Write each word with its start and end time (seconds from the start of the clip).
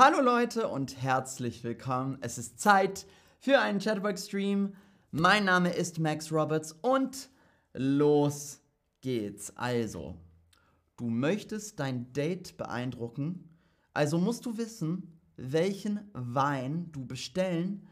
Hallo 0.00 0.20
Leute 0.20 0.68
und 0.68 1.02
herzlich 1.02 1.64
willkommen. 1.64 2.18
Es 2.20 2.38
ist 2.38 2.60
Zeit 2.60 3.04
für 3.40 3.58
einen 3.58 3.80
Chatterbox-Stream. 3.80 4.74
Mein 5.10 5.44
Name 5.44 5.70
ist 5.70 5.98
Max 5.98 6.30
Roberts 6.30 6.70
und 6.82 7.30
los 7.72 8.60
geht's. 9.00 9.52
Also, 9.56 10.14
du 10.96 11.08
möchtest 11.08 11.80
dein 11.80 12.12
Date 12.12 12.56
beeindrucken, 12.56 13.58
also 13.92 14.18
musst 14.18 14.46
du 14.46 14.56
wissen, 14.56 15.18
welchen 15.36 16.08
Wein 16.12 16.92
du 16.92 17.04
bestellen 17.04 17.84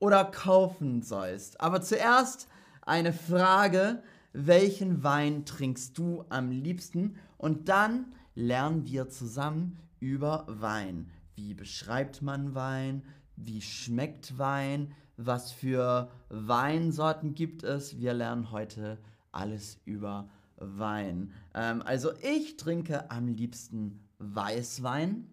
oder 0.00 0.26
kaufen 0.26 1.00
sollst. 1.00 1.62
Aber 1.62 1.80
zuerst 1.80 2.46
eine 2.82 3.14
Frage, 3.14 4.02
welchen 4.34 5.02
Wein 5.02 5.46
trinkst 5.46 5.96
du 5.96 6.26
am 6.28 6.50
liebsten? 6.50 7.16
Und 7.38 7.70
dann 7.70 8.12
lernen 8.34 8.84
wir 8.84 9.08
zusammen 9.08 9.78
über 9.98 10.44
Wein. 10.46 11.10
Wie 11.38 11.54
beschreibt 11.54 12.20
man 12.20 12.56
Wein? 12.56 13.04
Wie 13.36 13.62
schmeckt 13.62 14.38
Wein? 14.38 14.92
Was 15.16 15.52
für 15.52 16.10
Weinsorten 16.30 17.36
gibt 17.36 17.62
es? 17.62 17.96
Wir 18.00 18.12
lernen 18.12 18.50
heute 18.50 18.98
alles 19.30 19.80
über 19.84 20.28
Wein. 20.56 21.32
Ähm, 21.54 21.80
also 21.82 22.10
ich 22.22 22.56
trinke 22.56 23.08
am 23.12 23.28
liebsten 23.28 24.04
Weißwein. 24.18 25.32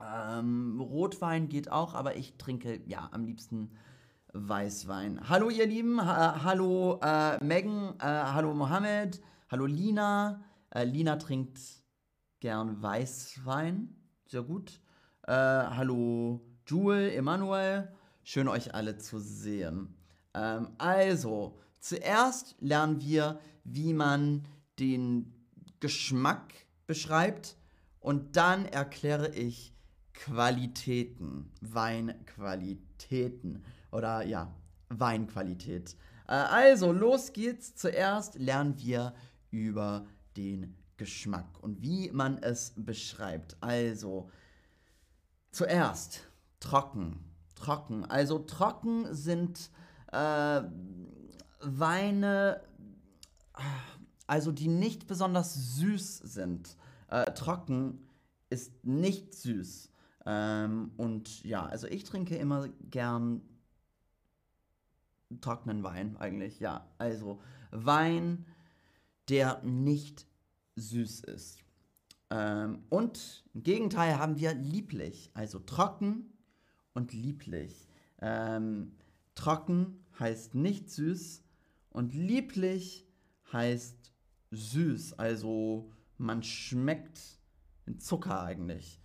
Ähm, 0.00 0.80
Rotwein 0.80 1.48
geht 1.48 1.70
auch, 1.70 1.94
aber 1.94 2.16
ich 2.16 2.36
trinke 2.36 2.80
ja 2.86 3.08
am 3.12 3.22
liebsten 3.22 3.70
Weißwein. 4.32 5.28
Hallo 5.28 5.48
ihr 5.48 5.68
Lieben, 5.68 6.04
ha 6.04 6.42
hallo 6.42 6.98
äh, 7.04 7.42
Megan, 7.44 7.94
äh, 8.00 8.04
hallo 8.04 8.52
Mohammed, 8.52 9.22
hallo 9.48 9.66
Lina. 9.66 10.42
Äh, 10.70 10.82
Lina 10.86 11.14
trinkt 11.14 11.60
gern 12.40 12.82
Weißwein, 12.82 13.94
sehr 14.26 14.42
gut. 14.42 14.80
Äh, 15.30 15.32
hallo 15.32 16.40
Jewel, 16.66 17.12
Emanuel, 17.12 17.88
schön 18.24 18.48
euch 18.48 18.74
alle 18.74 18.98
zu 18.98 19.20
sehen. 19.20 19.94
Ähm, 20.34 20.70
also, 20.76 21.56
zuerst 21.78 22.56
lernen 22.58 23.00
wir, 23.00 23.38
wie 23.62 23.94
man 23.94 24.44
den 24.80 25.32
Geschmack 25.78 26.52
beschreibt 26.88 27.56
und 28.00 28.34
dann 28.34 28.64
erkläre 28.64 29.32
ich 29.32 29.72
Qualitäten, 30.14 31.52
Weinqualitäten 31.60 33.62
oder 33.92 34.26
ja, 34.26 34.52
Weinqualität. 34.88 35.94
Äh, 36.26 36.32
also, 36.32 36.90
los 36.90 37.32
geht's. 37.32 37.76
Zuerst 37.76 38.34
lernen 38.34 38.80
wir 38.80 39.14
über 39.52 40.08
den 40.36 40.74
Geschmack 40.96 41.62
und 41.62 41.82
wie 41.82 42.10
man 42.10 42.38
es 42.38 42.72
beschreibt. 42.74 43.56
Also, 43.60 44.28
zuerst 45.50 46.28
trocken. 46.60 47.24
Trocken. 47.54 48.04
Also, 48.04 48.38
trocken 48.38 49.14
sind 49.14 49.70
äh, 50.12 50.62
Weine, 51.60 52.62
also 54.26 54.52
die 54.52 54.68
nicht 54.68 55.06
besonders 55.06 55.76
süß 55.76 56.18
sind. 56.18 56.76
Äh, 57.08 57.32
trocken 57.32 58.08
ist 58.48 58.84
nicht 58.84 59.34
süß. 59.34 59.90
Ähm, 60.26 60.92
und 60.96 61.44
ja, 61.44 61.66
also 61.66 61.86
ich 61.86 62.04
trinke 62.04 62.36
immer 62.36 62.68
gern 62.90 63.42
trockenen 65.40 65.82
Wein 65.82 66.16
eigentlich, 66.16 66.60
ja. 66.60 66.86
Also 66.98 67.40
Wein, 67.70 68.46
der 69.28 69.62
nicht 69.62 70.26
süß 70.76 71.20
ist. 71.20 71.58
Ähm, 72.30 72.84
und 72.88 73.44
im 73.54 73.62
Gegenteil 73.62 74.18
haben 74.18 74.38
wir 74.38 74.54
lieblich, 74.54 75.30
also 75.34 75.58
trocken 75.58 76.32
und 76.94 77.12
lieblich. 77.12 77.88
Ähm, 78.20 78.92
trocken 79.34 80.04
heißt 80.18 80.54
nicht 80.54 80.90
süß 80.90 81.42
und 81.90 82.14
lieblich 82.14 83.06
heißt 83.52 84.12
süß, 84.50 85.18
also 85.18 85.90
man 86.18 86.42
schmeckt 86.42 87.18
den 87.86 87.98
Zucker 87.98 88.42
eigentlich. 88.42 89.00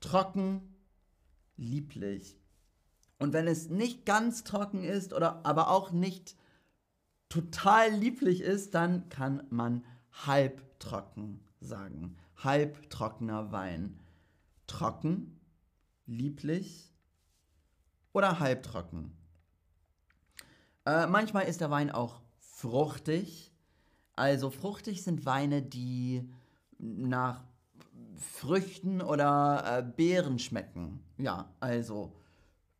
Trocken, 0.00 0.74
lieblich. 1.56 2.36
Und 3.18 3.32
wenn 3.32 3.46
es 3.46 3.68
nicht 3.68 4.04
ganz 4.04 4.42
trocken 4.42 4.82
ist 4.82 5.12
oder 5.12 5.46
aber 5.46 5.70
auch 5.70 5.92
nicht 5.92 6.36
total 7.28 7.92
lieblich 7.92 8.40
ist, 8.40 8.74
dann 8.74 9.08
kann 9.08 9.46
man 9.48 9.84
halbtrocken 10.10 11.40
sagen. 11.60 12.16
Halbtrockener 12.44 13.52
Wein. 13.52 13.98
Trocken, 14.66 15.40
lieblich 16.06 16.94
oder 18.12 18.40
halbtrocken. 18.40 19.12
Äh, 20.84 21.06
manchmal 21.06 21.44
ist 21.44 21.60
der 21.60 21.70
Wein 21.70 21.90
auch 21.90 22.20
fruchtig. 22.38 23.52
Also 24.14 24.50
fruchtig 24.50 25.02
sind 25.02 25.24
Weine, 25.26 25.62
die 25.62 26.28
nach 26.78 27.44
Früchten 28.16 29.00
oder 29.00 29.78
äh, 29.78 29.82
Beeren 29.82 30.38
schmecken. 30.38 31.00
Ja, 31.18 31.50
also 31.60 32.16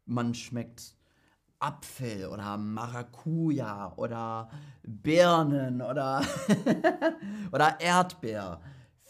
man 0.04 0.34
schmeckt 0.34 0.96
Apfel 1.58 2.26
oder 2.26 2.56
Maracuja 2.56 3.92
oder 3.96 4.50
Birnen 4.82 5.80
oder, 5.80 6.22
oder 7.52 7.80
Erdbeer. 7.80 8.60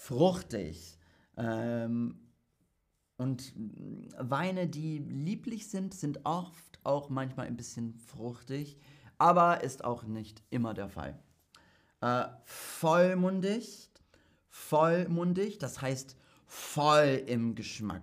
Fruchtig. 0.02 0.98
Ähm, 1.36 2.18
und 3.16 3.52
Weine, 4.18 4.66
die 4.66 4.98
lieblich 4.98 5.68
sind, 5.68 5.94
sind 5.94 6.24
oft 6.24 6.80
auch 6.84 7.08
manchmal 7.08 7.46
ein 7.46 7.56
bisschen 7.56 7.94
fruchtig, 7.94 8.76
aber 9.18 9.62
ist 9.62 9.84
auch 9.84 10.04
nicht 10.04 10.42
immer 10.50 10.74
der 10.74 10.88
Fall. 10.88 11.22
Äh, 12.00 12.24
vollmundig, 12.44 13.90
vollmundig, 14.48 15.58
das 15.58 15.80
heißt 15.80 16.16
voll 16.46 17.22
im 17.26 17.54
Geschmack. 17.54 18.02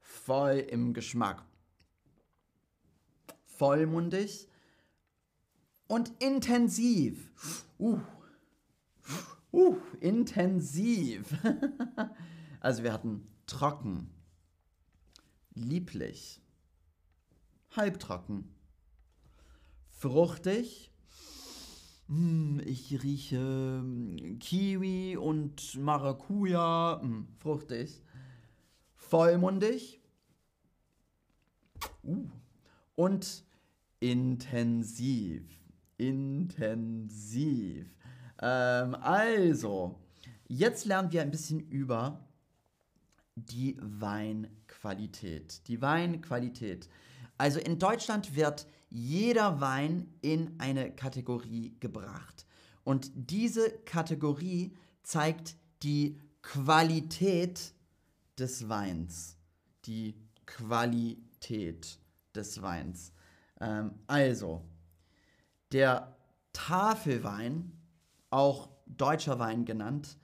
Voll 0.00 0.58
im 0.58 0.92
Geschmack 0.92 1.44
vollmundig 3.60 4.48
und 5.86 6.10
intensiv. 6.18 7.30
Uh, 7.78 8.00
uh, 9.52 9.76
intensiv. 10.00 11.36
also 12.60 12.82
wir 12.82 12.92
hatten 12.92 13.26
trocken, 13.46 14.10
lieblich, 15.54 16.40
halbtrocken, 17.76 18.48
fruchtig. 19.90 20.90
Hm, 22.08 22.60
ich 22.64 23.02
rieche 23.02 23.38
hm, 23.38 24.38
Kiwi 24.40 25.16
und 25.16 25.76
Maracuja, 25.76 26.98
hm, 27.00 27.28
fruchtig, 27.38 28.02
vollmundig. 28.94 30.00
Uh, 32.02 32.28
und 32.96 33.44
intensiv. 34.00 35.42
Intensiv. 35.98 37.86
Ähm, 38.40 38.94
also, 38.94 39.98
jetzt 40.48 40.84
lernen 40.86 41.12
wir 41.12 41.22
ein 41.22 41.30
bisschen 41.30 41.60
über 41.60 42.20
die 43.36 43.76
Weinqualität. 43.80 45.66
Die 45.68 45.80
Weinqualität. 45.80 46.88
Also 47.38 47.58
in 47.58 47.78
Deutschland 47.78 48.34
wird 48.34 48.66
jeder 48.90 49.60
Wein 49.60 50.12
in 50.20 50.58
eine 50.58 50.90
Kategorie 50.90 51.76
gebracht. 51.80 52.46
Und 52.84 53.10
diese 53.14 53.70
Kategorie 53.84 54.74
zeigt 55.02 55.56
die 55.82 56.18
Qualität 56.42 57.72
des 58.38 58.68
Weins. 58.68 59.36
Die 59.84 60.16
Qualität 60.46 61.98
des 62.34 62.60
Weins. 62.62 63.12
Ähm, 63.60 63.92
also, 64.06 64.62
der 65.72 66.16
Tafelwein, 66.52 67.79
auch 68.30 68.68
deutscher 68.86 69.38
Wein 69.38 69.64
genannt, 69.64 70.16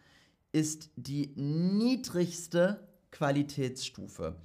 ist 0.52 0.90
die 0.96 1.32
niedrigste 1.36 2.88
Qualitätsstufe. 3.10 4.36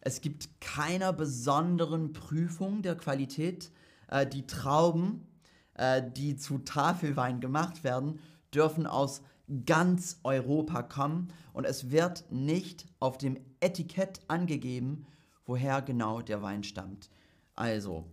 Es 0.00 0.20
gibt 0.20 0.60
keiner 0.60 1.12
besonderen 1.12 2.12
Prüfung 2.12 2.82
der 2.82 2.96
Qualität. 2.96 3.70
Äh, 4.08 4.26
die 4.26 4.46
Trauben, 4.46 5.26
äh, 5.74 6.02
die 6.02 6.36
zu 6.36 6.58
Tafelwein 6.58 7.40
gemacht 7.40 7.84
werden, 7.84 8.20
dürfen 8.54 8.86
aus 8.86 9.22
ganz 9.66 10.20
Europa 10.24 10.82
kommen 10.82 11.28
und 11.52 11.64
es 11.64 11.90
wird 11.90 12.30
nicht 12.30 12.86
auf 13.00 13.18
dem 13.18 13.38
Etikett 13.60 14.20
angegeben, 14.28 15.06
woher 15.46 15.82
genau 15.82 16.20
der 16.20 16.42
Wein 16.42 16.62
stammt. 16.62 17.08
Also, 17.54 18.06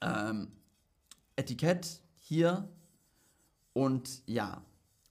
ähm, 0.00 0.48
Etikett 1.36 2.00
hier 2.18 2.68
und 3.74 4.22
ja, 4.26 4.64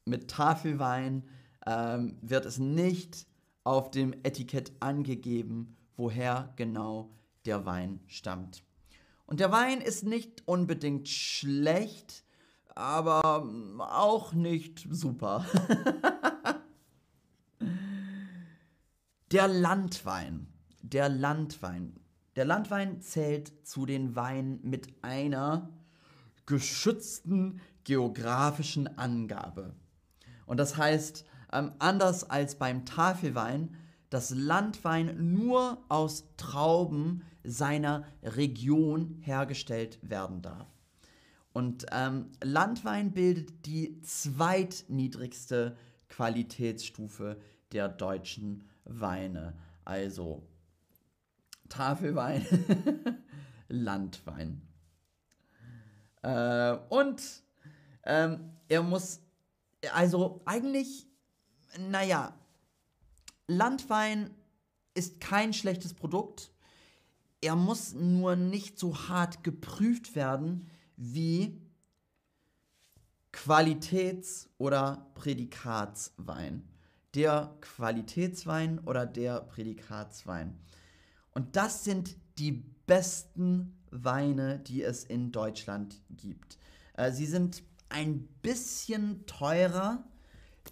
mit 0.05 0.31
Tafelwein 0.31 1.23
ähm, 1.67 2.17
wird 2.21 2.45
es 2.45 2.57
nicht 2.57 3.27
auf 3.63 3.91
dem 3.91 4.13
Etikett 4.23 4.71
angegeben, 4.79 5.77
woher 5.95 6.51
genau 6.55 7.11
der 7.45 7.65
Wein 7.65 7.99
stammt. 8.07 8.63
Und 9.25 9.39
der 9.39 9.51
Wein 9.51 9.79
ist 9.81 10.03
nicht 10.03 10.43
unbedingt 10.47 11.07
schlecht, 11.07 12.23
aber 12.75 13.47
auch 13.79 14.33
nicht 14.33 14.87
super. 14.89 15.45
der 19.31 19.47
Landwein. 19.47 20.47
Der 20.81 21.09
Landwein. 21.09 21.99
Der 22.35 22.45
Landwein 22.45 23.01
zählt 23.01 23.65
zu 23.65 23.85
den 23.85 24.15
Weinen 24.15 24.59
mit 24.63 25.03
einer 25.03 25.69
geschützten 26.45 27.61
geografischen 27.83 28.97
Angabe. 28.97 29.73
Und 30.45 30.57
das 30.57 30.77
heißt, 30.77 31.25
ähm, 31.51 31.71
anders 31.79 32.29
als 32.29 32.55
beim 32.55 32.85
Tafelwein, 32.85 33.75
dass 34.09 34.31
Landwein 34.31 35.33
nur 35.33 35.83
aus 35.89 36.25
Trauben 36.37 37.23
seiner 37.43 38.05
Region 38.21 39.17
hergestellt 39.21 39.99
werden 40.01 40.41
darf. 40.41 40.67
Und 41.51 41.85
ähm, 41.91 42.31
Landwein 42.43 43.11
bildet 43.11 43.65
die 43.65 44.01
zweitniedrigste 44.01 45.77
Qualitätsstufe 46.09 47.39
der 47.71 47.89
deutschen 47.89 48.69
Weine. 48.85 49.53
Also 49.85 50.47
Tafelwein, 51.69 52.45
Landwein. 53.67 54.61
Äh, 56.23 56.77
und 56.89 57.21
ähm, 58.05 58.53
er 58.67 58.81
muss, 58.81 59.21
also 59.93 60.41
eigentlich, 60.45 61.07
naja, 61.77 62.33
Landwein 63.47 64.31
ist 64.93 65.19
kein 65.19 65.53
schlechtes 65.53 65.93
Produkt. 65.93 66.51
Er 67.41 67.55
muss 67.55 67.93
nur 67.93 68.35
nicht 68.35 68.79
so 68.79 69.09
hart 69.09 69.43
geprüft 69.43 70.15
werden 70.15 70.69
wie 70.95 71.61
Qualitäts- 73.33 74.49
oder 74.57 75.11
Prädikatswein. 75.15 76.69
Der 77.15 77.55
Qualitätswein 77.61 78.79
oder 78.79 79.05
der 79.05 79.41
Prädikatswein. 79.41 80.57
Und 81.31 81.55
das 81.55 81.83
sind 81.83 82.15
die 82.37 82.51
besten 82.51 83.82
Weine, 83.93 84.59
die 84.59 84.83
es 84.83 85.03
in 85.03 85.31
Deutschland 85.31 86.01
gibt. 86.09 86.57
Äh, 86.93 87.11
sie 87.11 87.25
sind 87.25 87.63
ein 87.89 88.27
bisschen 88.41 89.25
teurer, 89.25 90.03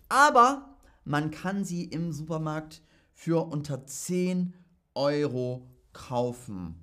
aber 0.09 0.77
man 1.05 1.31
kann 1.31 1.63
sie 1.63 1.85
im 1.85 2.11
Supermarkt 2.11 2.81
für 3.13 3.45
unter 3.47 3.85
10 3.85 4.53
Euro 4.95 5.67
kaufen. 5.93 6.75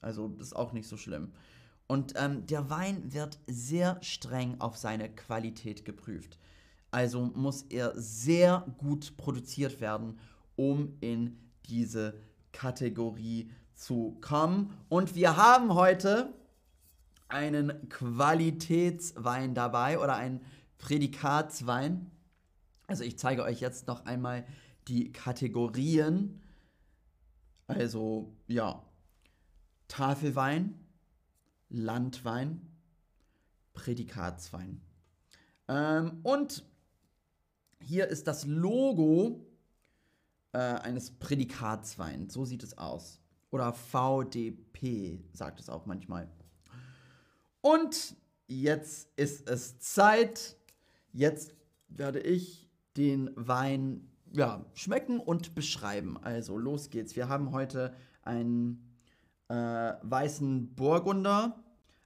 Also 0.00 0.28
das 0.28 0.48
ist 0.48 0.56
auch 0.56 0.72
nicht 0.72 0.88
so 0.88 0.96
schlimm. 0.96 1.32
Und 1.86 2.14
ähm, 2.16 2.46
der 2.46 2.70
Wein 2.70 3.12
wird 3.12 3.40
sehr 3.48 3.98
streng 4.00 4.60
auf 4.60 4.76
seine 4.76 5.08
Qualität 5.12 5.84
geprüft. 5.84 6.38
Also 6.92 7.22
muss 7.34 7.62
er 7.62 7.92
sehr 7.96 8.64
gut 8.78 9.16
produziert 9.16 9.80
werden, 9.80 10.20
um 10.56 10.96
in 11.00 11.36
diese 11.68 12.14
Kategorie 12.52 13.50
zu 13.80 14.18
kommen. 14.20 14.76
Und 14.90 15.14
wir 15.14 15.36
haben 15.36 15.74
heute 15.74 16.34
einen 17.28 17.88
Qualitätswein 17.88 19.54
dabei 19.54 19.98
oder 19.98 20.16
einen 20.16 20.44
Prädikatswein. 20.76 22.10
Also 22.86 23.04
ich 23.04 23.18
zeige 23.18 23.42
euch 23.42 23.60
jetzt 23.60 23.86
noch 23.86 24.04
einmal 24.04 24.44
die 24.86 25.12
Kategorien. 25.12 26.42
Also 27.68 28.36
ja, 28.48 28.82
Tafelwein, 29.88 30.78
Landwein, 31.70 32.60
Prädikatswein. 33.72 34.82
Ähm, 35.68 36.20
und 36.22 36.64
hier 37.80 38.08
ist 38.08 38.26
das 38.26 38.44
Logo 38.44 39.46
äh, 40.52 40.58
eines 40.58 41.12
Prädikatsweins. 41.12 42.34
So 42.34 42.44
sieht 42.44 42.62
es 42.62 42.76
aus. 42.76 43.20
Oder 43.50 43.72
VDP 43.72 45.20
sagt 45.32 45.60
es 45.60 45.68
auch 45.68 45.86
manchmal. 45.86 46.28
Und 47.60 48.16
jetzt 48.46 49.08
ist 49.16 49.48
es 49.48 49.78
Zeit. 49.78 50.56
Jetzt 51.12 51.54
werde 51.88 52.20
ich 52.20 52.68
den 52.96 53.30
Wein 53.34 54.08
ja, 54.32 54.64
schmecken 54.74 55.18
und 55.18 55.54
beschreiben. 55.54 56.16
Also 56.18 56.56
los 56.56 56.90
geht's. 56.90 57.16
Wir 57.16 57.28
haben 57.28 57.52
heute 57.52 57.94
einen 58.22 58.96
äh, 59.48 59.54
weißen 59.54 60.74
Burgunder 60.74 61.62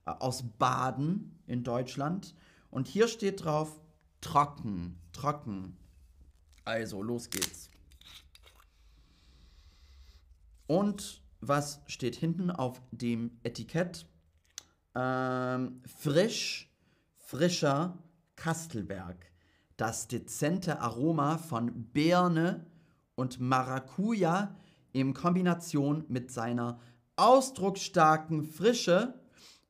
äh, 0.07 0.11
aus 0.11 0.43
Baden 0.59 1.39
in 1.47 1.63
Deutschland. 1.63 2.35
Und 2.71 2.89
hier 2.89 3.09
steht 3.09 3.45
drauf 3.45 3.81
trocken, 4.21 4.99
trocken. 5.13 5.77
Also 6.65 7.03
los 7.03 7.29
geht's. 7.29 7.71
Und 10.67 11.23
was 11.49 11.81
steht 11.87 12.17
hinten 12.17 12.51
auf 12.51 12.81
dem 12.91 13.39
Etikett? 13.43 14.07
Ähm, 14.95 15.83
frisch, 15.87 16.71
frischer 17.17 17.99
Kastelberg. 18.37 19.17
Das 19.77 20.07
dezente 20.07 20.81
Aroma 20.81 21.39
von 21.39 21.87
Birne 21.93 22.67
und 23.17 23.41
Maracuja 23.41 24.55
in 24.93 25.15
Kombination 25.15 26.05
mit 26.09 26.31
seiner 26.31 26.79
ausdrucksstarken 27.17 28.45
Frische, 28.45 29.15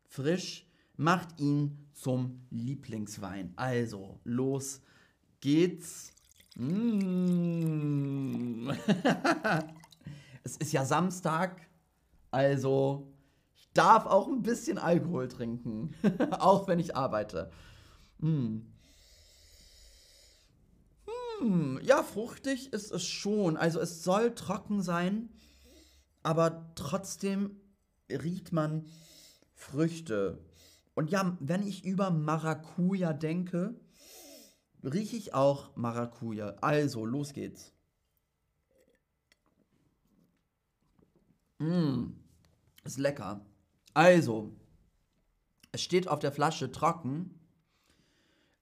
frisch, 0.06 0.66
macht 0.96 1.40
ihn 1.40 1.88
zum 1.92 2.46
Lieblingswein. 2.50 3.52
Also, 3.56 4.20
los 4.24 4.82
geht's. 5.40 6.12
Mmh. 6.56 7.44
es 10.44 10.56
ist 10.58 10.72
ja 10.72 10.84
Samstag, 10.84 11.68
also 12.30 13.12
ich 13.56 13.70
darf 13.72 14.06
auch 14.06 14.28
ein 14.28 14.42
bisschen 14.42 14.78
Alkohol 14.78 15.28
trinken, 15.28 15.94
auch 16.38 16.68
wenn 16.68 16.78
ich 16.78 16.94
arbeite. 16.94 17.50
Hm. 18.20 18.70
Hm, 21.40 21.80
ja, 21.82 22.02
fruchtig 22.02 22.72
ist 22.72 22.92
es 22.92 23.04
schon. 23.04 23.56
Also 23.56 23.80
es 23.80 24.04
soll 24.04 24.34
trocken 24.34 24.82
sein, 24.82 25.30
aber 26.22 26.72
trotzdem 26.76 27.60
riecht 28.08 28.52
man 28.52 28.86
Früchte. 29.54 30.44
Und 30.94 31.10
ja, 31.10 31.36
wenn 31.40 31.66
ich 31.66 31.84
über 31.84 32.10
Maracuja 32.10 33.12
denke, 33.12 33.74
rieche 34.82 35.16
ich 35.16 35.34
auch 35.34 35.74
Maracuja. 35.74 36.54
Also, 36.60 37.04
los 37.04 37.32
geht's. 37.32 37.73
Mmh, 41.64 42.12
ist 42.84 42.98
lecker. 42.98 43.44
Also, 43.94 44.54
es 45.72 45.82
steht 45.82 46.08
auf 46.08 46.18
der 46.18 46.32
Flasche 46.32 46.70
trocken, 46.70 47.40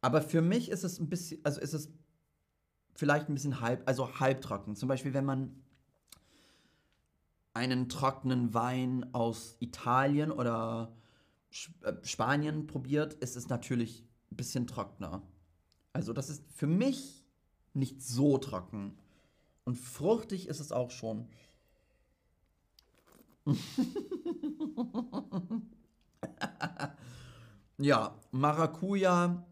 aber 0.01 0.23
für 0.23 0.41
mich 0.41 0.71
ist 0.71 0.85
es 0.85 0.99
ein 1.01 1.09
bisschen, 1.09 1.45
also 1.45 1.61
ist 1.61 1.73
es 1.73 1.91
vielleicht 2.95 3.29
ein 3.29 3.35
bisschen 3.35 3.61
halb, 3.61 3.89
also 3.89 4.21
halbtrocken. 4.21 4.77
Zum 4.77 4.89
Beispiel, 4.89 5.15
wenn 5.15 5.25
man 5.25 5.63
einen 7.55 7.89
trockenen 7.89 8.55
Wein 8.55 9.13
aus 9.13 9.57
Italien 9.61 10.31
oder 10.31 10.95
äh, 11.83 11.93
Spanien 12.03 12.67
probiert, 12.67 13.15
ist 13.15 13.37
es 13.37 13.49
natürlich 13.49 14.07
ein 14.31 14.37
bisschen 14.37 14.67
trockener. 14.67 15.23
Also 15.93 16.13
das 16.13 16.31
ist 16.31 16.45
für 16.53 16.67
mich 16.67 17.27
nicht 17.75 18.03
so 18.03 18.39
trocken. 18.39 18.97
Und 19.65 19.77
fruchtig 19.77 20.49
ist 20.49 20.61
es 20.61 20.73
auch 20.73 20.91
schon. 20.91 21.29
ja, 27.79 28.15
Maracuja, 28.31 29.45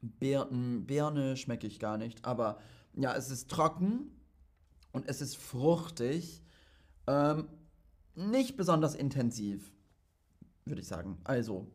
Beeren, 0.00 0.86
Birne 0.86 1.36
schmecke 1.36 1.66
ich 1.66 1.78
gar 1.78 1.98
nicht. 1.98 2.24
Aber 2.24 2.58
ja, 2.94 3.14
es 3.14 3.30
ist 3.30 3.50
trocken 3.50 4.10
und 4.92 5.06
es 5.08 5.20
ist 5.20 5.36
fruchtig. 5.36 6.42
Ähm, 7.06 7.48
nicht 8.14 8.56
besonders 8.56 8.94
intensiv, 8.94 9.72
würde 10.64 10.80
ich 10.80 10.88
sagen. 10.88 11.18
Also, 11.24 11.70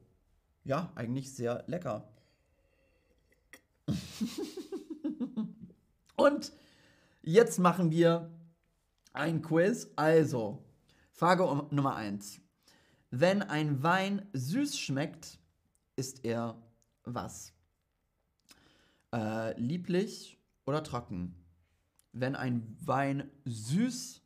ja, 0.63 0.91
eigentlich 0.95 1.31
sehr 1.33 1.63
lecker. 1.67 2.11
und 6.17 6.51
jetzt 7.21 7.59
machen 7.59 7.91
wir 7.91 8.31
ein 9.13 9.41
Quiz. 9.41 9.89
Also, 9.95 10.66
Frage 11.17 11.43
Nummer 11.71 11.95
1. 11.95 12.39
Wenn 13.11 13.41
ein 13.41 13.83
Wein 13.83 14.29
süß 14.31 14.79
schmeckt, 14.79 15.39
ist 15.97 16.23
er 16.23 16.61
was? 17.03 17.53
Äh, 19.13 19.59
lieblich 19.59 20.39
oder 20.65 20.83
trocken? 20.83 21.35
wenn 22.19 22.35
ein 22.35 22.75
Wein 22.79 23.29
süß 23.45 24.21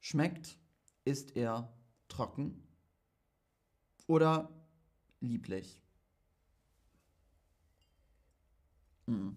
schmeckt, 0.00 0.58
ist 1.04 1.36
er 1.36 1.72
trocken 2.08 2.66
oder 4.06 4.50
lieblich. 5.20 5.80
Hm. 9.06 9.36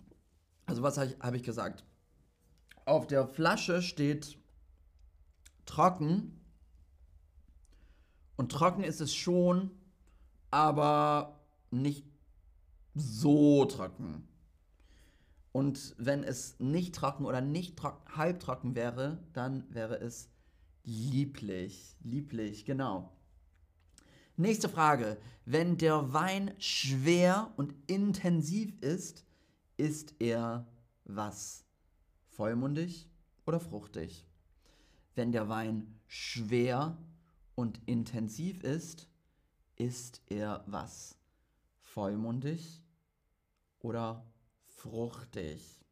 Also 0.65 0.81
was 0.81 0.97
habe 0.97 1.11
ich, 1.11 1.19
hab 1.19 1.33
ich 1.33 1.43
gesagt? 1.43 1.83
Auf 2.85 3.07
der 3.07 3.27
Flasche 3.27 3.81
steht 3.81 4.37
trocken. 5.65 6.39
Und 8.35 8.51
trocken 8.51 8.83
ist 8.83 9.01
es 9.01 9.13
schon, 9.13 9.71
aber 10.51 11.39
nicht 11.71 12.05
so 12.95 13.65
trocken. 13.65 14.27
Und 15.51 15.95
wenn 15.97 16.23
es 16.23 16.59
nicht 16.59 16.95
trocken 16.95 17.25
oder 17.25 17.41
nicht 17.41 17.77
trocken, 17.77 18.15
halbtrocken 18.15 18.75
wäre, 18.75 19.19
dann 19.33 19.65
wäre 19.73 19.99
es 19.99 20.29
lieblich. 20.83 21.95
Lieblich, 22.03 22.65
genau. 22.65 23.11
Nächste 24.35 24.67
Frage. 24.67 25.17
Wenn 25.45 25.77
der 25.77 26.11
Wein 26.13 26.53
schwer 26.57 27.51
und 27.55 27.75
intensiv 27.85 28.73
ist, 28.81 29.25
ist 29.77 30.15
er 30.19 30.67
was? 31.05 31.65
Vollmundig 32.29 33.09
oder 33.45 33.59
fruchtig? 33.59 34.25
Wenn 35.13 35.31
der 35.31 35.49
Wein 35.49 35.99
schwer 36.07 36.97
und 37.55 37.79
intensiv 37.85 38.63
ist, 38.63 39.07
ist 39.75 40.21
er 40.29 40.63
was? 40.67 41.17
Vollmundig 41.79 42.81
oder 43.79 44.25
fruchtig? 44.65 45.83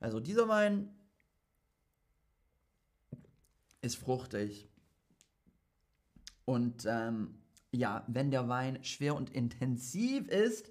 Also 0.00 0.20
dieser 0.20 0.48
Wein 0.48 0.94
ist 3.80 3.96
fruchtig. 3.96 4.68
Und 6.44 6.84
ähm, 6.86 7.38
ja, 7.72 8.04
wenn 8.06 8.30
der 8.30 8.48
Wein 8.48 8.82
schwer 8.84 9.14
und 9.14 9.30
intensiv 9.30 10.28
ist, 10.28 10.70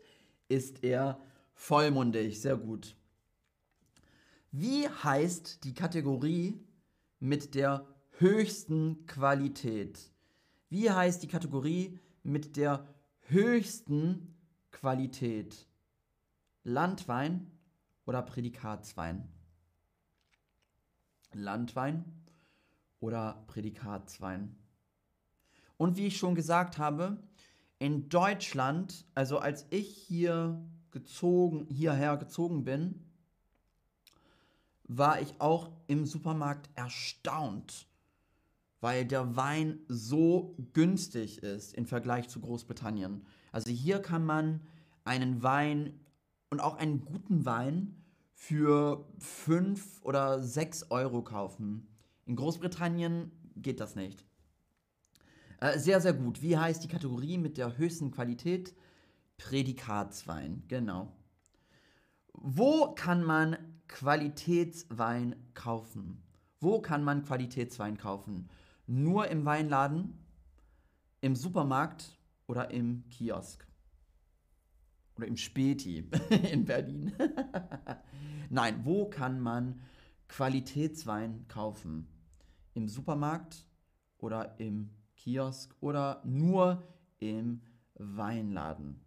ist 0.49 0.83
er 0.83 1.19
vollmundig. 1.53 2.41
Sehr 2.41 2.57
gut. 2.57 2.95
Wie 4.51 4.87
heißt 4.87 5.63
die 5.63 5.73
Kategorie 5.73 6.59
mit 7.19 7.55
der 7.55 7.87
höchsten 8.23 9.05
Qualität? 9.05 9.99
Wie 10.69 10.89
heißt 10.89 11.21
die 11.21 11.27
Kategorie 11.27 11.99
mit 12.23 12.55
der 12.55 12.87
höchsten 13.27 14.33
Qualität? 14.71 15.67
Landwein 16.63 17.51
oder 18.05 18.21
Prädikatswein? 18.21 19.27
Landwein 21.33 22.05
oder 23.01 23.43
Prädikatswein? 23.47 24.55
Und 25.75 25.97
wie 25.97 26.07
ich 26.07 26.17
schon 26.17 26.33
gesagt 26.33 26.77
habe, 26.77 27.21
in 27.77 28.07
Deutschland, 28.07 29.05
also 29.15 29.39
als 29.39 29.65
ich 29.69 29.97
hier 29.97 30.65
gezogen, 30.91 31.67
hierher 31.69 32.15
gezogen 32.15 32.63
bin, 32.63 33.03
war 34.85 35.19
ich 35.19 35.41
auch 35.41 35.73
im 35.87 36.05
Supermarkt 36.05 36.69
erstaunt, 36.75 37.85
weil 38.83 39.05
der 39.05 39.37
Wein 39.37 39.79
so 39.87 40.57
günstig 40.73 41.41
ist 41.41 41.73
im 41.73 41.85
Vergleich 41.85 42.27
zu 42.27 42.41
Großbritannien. 42.41 43.25
Also 43.53 43.71
hier 43.71 44.01
kann 44.01 44.25
man 44.25 44.59
einen 45.05 45.41
Wein 45.41 45.97
und 46.49 46.59
auch 46.59 46.75
einen 46.75 47.05
guten 47.05 47.45
Wein 47.45 47.95
für 48.33 49.07
5 49.19 50.01
oder 50.01 50.43
6 50.43 50.91
Euro 50.91 51.21
kaufen. 51.21 51.87
In 52.25 52.35
Großbritannien 52.35 53.31
geht 53.55 53.79
das 53.79 53.95
nicht. 53.95 54.25
Äh, 55.61 55.79
sehr, 55.79 56.01
sehr 56.01 56.13
gut. 56.13 56.41
Wie 56.41 56.57
heißt 56.57 56.83
die 56.83 56.89
Kategorie 56.89 57.37
mit 57.37 57.57
der 57.57 57.77
höchsten 57.77 58.11
Qualität? 58.11 58.75
Prädikatswein, 59.37 60.61
genau. 60.67 61.13
Wo 62.33 62.93
kann 62.95 63.23
man 63.23 63.55
Qualitätswein 63.87 65.37
kaufen? 65.53 66.21
Wo 66.59 66.81
kann 66.81 67.05
man 67.05 67.23
Qualitätswein 67.23 67.97
kaufen? 67.97 68.49
Nur 68.85 69.27
im 69.27 69.45
Weinladen, 69.45 70.17
im 71.21 71.35
Supermarkt 71.35 72.17
oder 72.47 72.71
im 72.71 73.07
Kiosk? 73.09 73.65
Oder 75.15 75.27
im 75.27 75.37
Späti 75.37 76.09
in 76.51 76.65
Berlin? 76.65 77.13
Nein, 78.49 78.83
wo 78.83 79.09
kann 79.09 79.39
man 79.39 79.81
Qualitätswein 80.27 81.47
kaufen? 81.47 82.07
Im 82.73 82.87
Supermarkt 82.87 83.65
oder 84.17 84.59
im 84.59 84.89
Kiosk 85.15 85.75
oder 85.79 86.21
nur 86.25 86.83
im 87.19 87.61
Weinladen? 87.95 88.99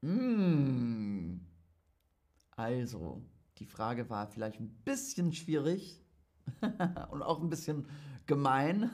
Mmh. 0.00 1.40
Also, 2.56 3.22
die 3.58 3.66
Frage 3.66 4.08
war 4.10 4.26
vielleicht 4.28 4.60
ein 4.60 4.70
bisschen 4.84 5.32
schwierig 5.32 6.00
und 7.10 7.22
auch 7.22 7.40
ein 7.40 7.50
bisschen 7.50 7.86
gemein. 8.26 8.90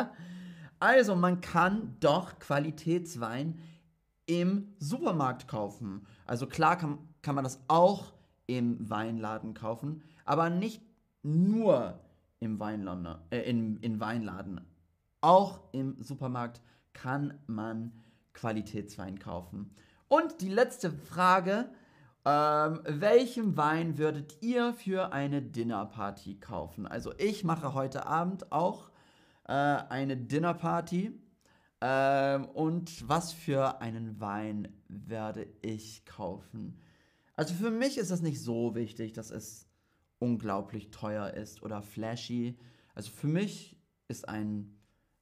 also, 0.80 1.16
man 1.16 1.40
kann 1.40 1.96
doch 2.00 2.38
Qualitätswein 2.38 3.58
im 4.28 4.74
Supermarkt 4.78 5.48
kaufen. 5.48 6.06
Also 6.26 6.46
klar 6.46 6.76
kann, 6.76 6.98
kann 7.22 7.34
man 7.34 7.44
das 7.44 7.60
auch 7.66 8.12
im 8.46 8.88
Weinladen 8.88 9.54
kaufen, 9.54 10.02
aber 10.24 10.50
nicht 10.50 10.82
nur 11.22 11.98
im 12.38 12.60
Weinladen, 12.60 13.16
äh, 13.30 13.40
in, 13.40 13.78
in 13.78 14.00
Weinladen. 14.00 14.60
Auch 15.20 15.60
im 15.72 16.00
Supermarkt 16.02 16.60
kann 16.92 17.38
man 17.46 17.92
Qualitätswein 18.34 19.18
kaufen. 19.18 19.74
Und 20.08 20.40
die 20.40 20.48
letzte 20.48 20.90
Frage. 20.90 21.70
Ähm, 22.28 22.82
welchen 22.84 23.56
Wein 23.56 23.96
würdet 23.96 24.36
ihr 24.42 24.74
für 24.74 25.14
eine 25.14 25.40
Dinnerparty 25.40 26.38
kaufen? 26.40 26.86
Also 26.86 27.14
ich 27.16 27.42
mache 27.42 27.72
heute 27.72 28.04
Abend 28.04 28.52
auch 28.52 28.90
äh, 29.44 29.52
eine 29.52 30.14
Dinnerparty. 30.14 31.18
Ähm, 31.80 32.44
und 32.44 33.08
was 33.08 33.32
für 33.32 33.80
einen 33.80 34.20
Wein 34.20 34.68
werde 34.88 35.46
ich 35.62 36.04
kaufen? 36.04 36.78
Also 37.34 37.54
für 37.54 37.70
mich 37.70 37.96
ist 37.96 38.10
es 38.10 38.20
nicht 38.20 38.42
so 38.42 38.74
wichtig, 38.74 39.14
dass 39.14 39.30
es 39.30 39.66
unglaublich 40.18 40.90
teuer 40.90 41.30
ist 41.30 41.62
oder 41.62 41.80
flashy. 41.80 42.58
Also 42.94 43.10
für 43.10 43.28
mich 43.28 43.80
ist 44.08 44.28
ein 44.28 44.76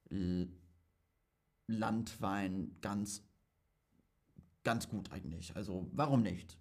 L 0.09 0.49
Landwein 1.67 2.75
ganz 2.81 3.23
ganz 4.63 4.89
gut 4.89 5.13
eigentlich. 5.13 5.55
Also 5.55 5.87
warum 5.93 6.21
nicht? 6.21 6.57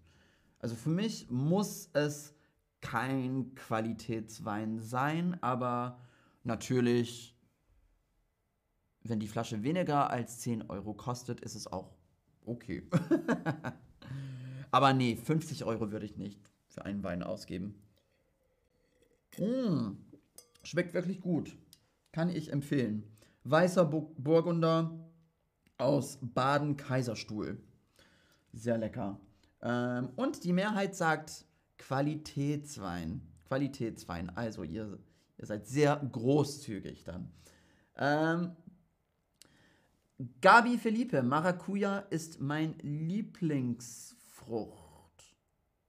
Also 0.58 0.74
für 0.74 0.90
mich 0.90 1.30
muss 1.30 1.90
es 1.92 2.34
kein 2.80 3.54
Qualitätswein 3.54 4.80
sein, 4.80 5.42
aber 5.42 6.00
natürlich, 6.44 7.36
wenn 9.02 9.20
die 9.20 9.28
Flasche 9.28 9.62
weniger 9.62 10.10
als 10.10 10.40
10 10.40 10.70
Euro 10.70 10.94
kostet, 10.94 11.40
ist 11.40 11.54
es 11.54 11.66
auch 11.66 11.94
okay. 12.44 12.88
aber 14.70 14.92
nee, 14.92 15.16
50 15.16 15.64
Euro 15.64 15.90
würde 15.90 16.06
ich 16.06 16.16
nicht 16.16 16.40
für 16.68 16.84
einen 16.84 17.02
Wein 17.02 17.22
ausgeben. 17.22 17.82
Mmh, 19.38 19.96
schmeckt 20.62 20.94
wirklich 20.94 21.20
gut. 21.20 21.56
Kann 22.12 22.30
ich 22.30 22.52
empfehlen. 22.52 23.04
Weißer 23.44 23.84
Burgunder 23.84 24.98
aus 25.78 26.18
Baden-Kaiserstuhl. 26.22 27.60
Sehr 28.52 28.78
lecker. 28.78 29.20
Ähm, 29.66 30.10
und 30.14 30.44
die 30.44 30.52
Mehrheit 30.52 30.94
sagt 30.94 31.44
Qualitätswein. 31.78 33.20
Qualitätswein. 33.48 34.30
Also 34.36 34.62
ihr, 34.62 35.00
ihr 35.38 35.46
seid 35.46 35.66
sehr 35.66 35.96
großzügig 35.96 37.02
dann. 37.02 37.32
Ähm, 37.96 38.52
Gabi 40.40 40.78
Felipe, 40.78 41.22
Maracuja 41.22 41.98
ist 41.98 42.40
mein 42.40 42.76
Lieblingsfrucht. 42.80 45.36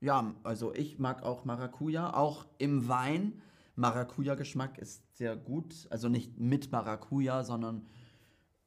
Ja, 0.01 0.36
also 0.43 0.74
ich 0.74 1.00
mag 1.00 1.24
auch 1.24 1.46
Maracuja, 1.46 2.13
auch 2.13 2.46
im 2.57 2.88
Wein. 2.88 3.41
Maracuja-Geschmack 3.75 4.79
ist 4.79 5.17
sehr 5.17 5.36
gut. 5.36 5.88
Also 5.91 6.10
nicht 6.10 6.39
mit 6.39 6.72
Maracuja, 6.72 7.43
sondern 7.43 7.86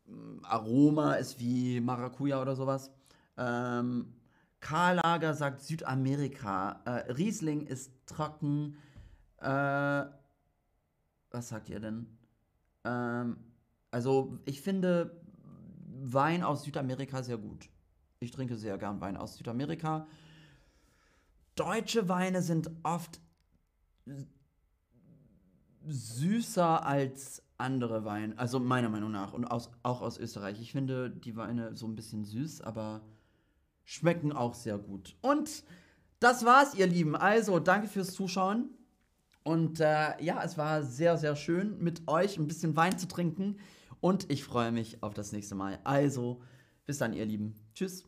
mm, 0.07 0.45
Aroma 0.45 1.14
ist 1.14 1.40
wie 1.40 1.81
Maracuja 1.81 2.40
oder 2.40 2.55
sowas. 2.55 2.93
Ähm, 3.37 4.14
Karl 4.61 5.00
Lager 5.02 5.35
sagt 5.35 5.62
Südamerika. 5.62 6.81
Äh, 6.85 7.12
Riesling 7.12 7.67
ist 7.67 7.93
trocken. 8.07 8.76
Äh, 9.38 10.05
was 11.31 11.49
sagt 11.49 11.69
ihr 11.69 11.81
denn? 11.81 12.07
Ähm, 12.85 13.37
also, 13.90 14.38
ich 14.45 14.61
finde 14.61 15.21
Wein 16.02 16.43
aus 16.43 16.64
Südamerika 16.64 17.23
sehr 17.23 17.38
gut. 17.38 17.69
Ich 18.21 18.31
trinke 18.31 18.57
sehr 18.57 18.76
gern 18.79 19.00
Wein 19.00 19.17
aus 19.17 19.37
Südamerika. 19.37 20.07
deutsche 21.55 22.09
Weine 22.09 22.43
sind 22.43 22.71
oft 22.83 23.21
süßer 25.87 26.85
als 26.85 27.43
andere 27.59 28.05
Weine. 28.05 28.38
Also 28.38 28.59
meiner 28.61 28.88
Meinung 28.88 29.11
nach. 29.11 29.33
Und 29.33 29.45
aus, 29.45 29.71
auch 29.83 30.02
aus 30.02 30.19
Österreich. 30.19 30.61
Ich 30.61 30.73
finde 30.73 31.11
die 31.11 31.37
Weine 31.37 31.75
so 31.75 31.87
ein 31.87 31.95
bisschen 31.95 32.25
süß, 32.25 32.62
aber 32.62 33.02
schmecken 33.85 34.33
auch 34.33 34.55
sehr 34.55 34.79
gut. 34.79 35.17
Und 35.21 35.65
das 36.21 36.45
war's, 36.45 36.75
ihr 36.75 36.87
Lieben. 36.87 37.17
Also, 37.17 37.59
danke 37.59 37.89
fürs 37.89 38.13
Zuschauen. 38.13 38.71
Und 39.43 39.81
äh, 39.81 40.23
ja, 40.23 40.43
es 40.45 40.59
war 40.59 40.83
sehr, 40.83 41.17
sehr 41.17 41.35
schön, 41.35 41.79
mit 41.79 42.07
euch 42.07 42.39
ein 42.39 42.47
bisschen 42.47 42.77
Wein 42.77 42.99
zu 42.99 43.09
trinken. 43.09 43.59
Und 44.01 44.31
ich 44.31 44.45
freue 44.45 44.73
mich 44.73 45.03
auf 45.03 45.15
das 45.15 45.33
nächste 45.33 45.55
Mal. 45.55 45.79
Also, 45.85 46.43
bis 46.87 46.99
dann, 46.99 47.13
ihr 47.13 47.27
Lieben. 47.27 47.55
Tschüss. 47.75 48.05